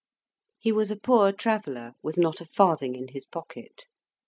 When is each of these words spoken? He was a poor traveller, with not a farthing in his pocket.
He 0.57 0.71
was 0.71 0.89
a 0.89 0.95
poor 0.95 1.31
traveller, 1.31 1.93
with 2.01 2.17
not 2.17 2.41
a 2.41 2.45
farthing 2.45 2.95
in 2.95 3.09
his 3.09 3.27
pocket. 3.27 3.85